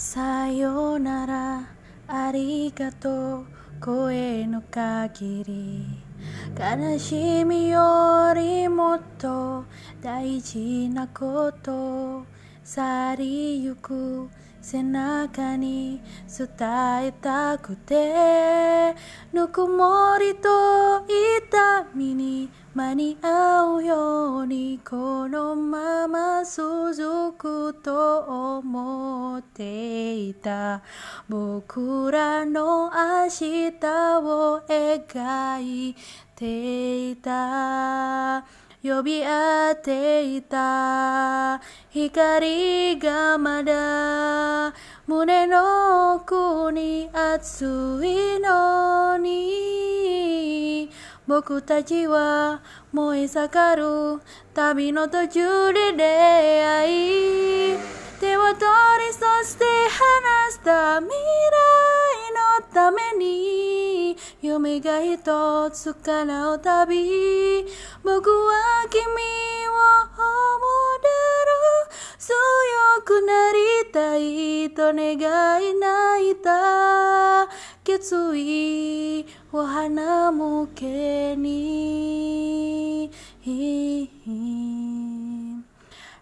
[0.00, 1.68] さよなら
[2.06, 3.46] ありがとう
[3.80, 5.86] 声の限り。
[6.56, 9.64] 悲しみよりもっと
[10.00, 12.24] 大事なこと。
[12.62, 14.28] 去りゆく
[14.60, 16.46] 背中に伝
[17.06, 18.94] えたくて。
[19.32, 21.04] ぬくもりと
[21.48, 22.48] 痛みに
[22.78, 28.20] 間に合うようにこのまま続くと
[28.60, 30.82] 思っていた。
[31.28, 33.72] 僕らの明日
[34.20, 35.96] を描い
[36.36, 38.44] ていた。
[38.80, 41.60] 呼び合っていた。
[41.90, 44.72] 光がまだ。
[45.08, 47.64] 胸の奥に熱
[48.04, 50.07] いのに。
[51.28, 54.22] 僕たちは燃え盛る
[54.54, 56.02] 旅の途中で出
[56.64, 57.78] 会い
[58.18, 61.12] 手を取りそして離した未来
[62.62, 67.66] のために夢が一つ叶う旅
[68.02, 71.08] 僕は君を思うだ
[71.44, 72.18] ろう。
[72.18, 72.34] 強
[73.04, 75.12] くなりたいと願
[75.62, 77.48] い泣いた
[77.84, 79.17] 決意。
[79.78, 83.08] 花向けに。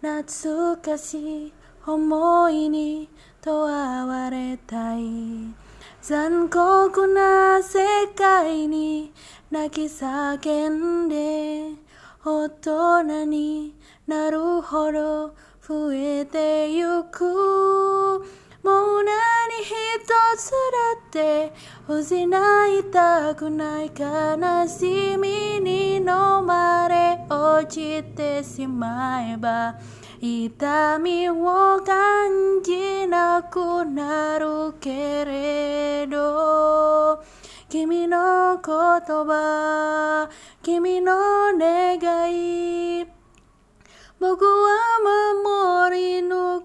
[0.00, 1.52] 懐かしい
[1.84, 3.08] 思いに
[3.42, 5.02] とわわれたい。
[6.00, 7.80] 残酷な世
[8.14, 9.12] 界に
[9.50, 11.74] 泣き叫んで。
[12.24, 13.74] 大人に
[14.06, 15.34] なるほど
[15.66, 18.24] 増えてゆく。
[18.62, 19.10] もう何
[19.62, 19.70] 一
[20.36, 20.56] つだ
[21.08, 21.52] って
[21.92, 26.04] 失いたくない悲しみに飲
[26.46, 29.74] まれ落ちてしまえば
[30.20, 37.24] 痛みを感じなくなるけれど
[37.68, 40.30] 君の言葉
[40.62, 41.16] 君の
[41.58, 41.96] 願
[43.02, 43.04] い
[44.20, 46.59] 僕は守り抜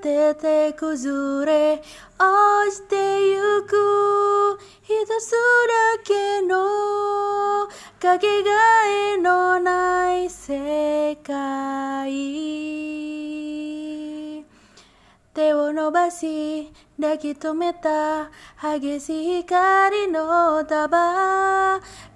[0.00, 1.82] てて崩れ
[2.18, 5.36] 落ちてゆく一つだ
[6.04, 7.66] けの
[8.00, 8.50] かけが
[9.14, 12.48] えのない世界。
[15.34, 18.28] 手を伸ばし抱き留めた
[18.60, 20.98] 激しい光の束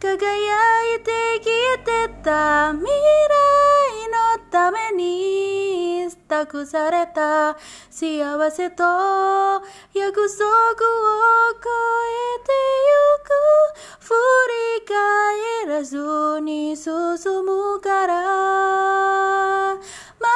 [0.01, 1.13] 輝いて
[1.45, 2.92] 消えてた未
[6.43, 7.57] 約された。
[7.89, 10.83] 幸せと約束を
[11.55, 12.51] 超えて
[12.89, 13.31] ゆく。
[14.01, 14.15] 振
[14.75, 16.93] り返らずに進
[17.45, 19.75] むから。
[19.75, 20.31] 前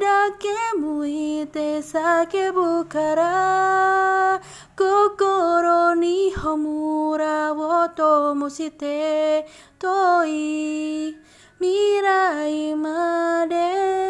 [0.00, 4.42] だけ向いて叫ぶから。
[4.76, 9.46] 心に炎を灯ともして。
[9.78, 11.16] 遠い
[11.60, 14.05] 未来まで。